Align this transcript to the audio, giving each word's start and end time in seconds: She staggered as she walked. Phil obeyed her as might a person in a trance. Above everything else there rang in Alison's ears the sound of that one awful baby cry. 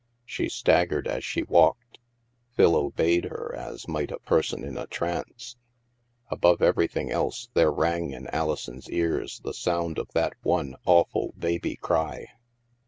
She 0.25 0.49
staggered 0.49 1.07
as 1.07 1.23
she 1.23 1.43
walked. 1.43 1.99
Phil 2.53 2.75
obeyed 2.75 3.25
her 3.25 3.53
as 3.55 3.87
might 3.87 4.09
a 4.09 4.17
person 4.17 4.63
in 4.63 4.75
a 4.75 4.87
trance. 4.87 5.57
Above 6.31 6.59
everything 6.63 7.11
else 7.11 7.49
there 7.53 7.69
rang 7.71 8.09
in 8.09 8.25
Alison's 8.29 8.89
ears 8.89 9.41
the 9.43 9.53
sound 9.53 9.99
of 9.99 10.07
that 10.13 10.33
one 10.41 10.75
awful 10.87 11.35
baby 11.37 11.75
cry. 11.75 12.25